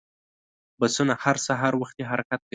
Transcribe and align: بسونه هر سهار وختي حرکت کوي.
بسونه 0.79 1.13
هر 1.23 1.35
سهار 1.47 1.73
وختي 1.81 2.03
حرکت 2.11 2.39
کوي. 2.43 2.49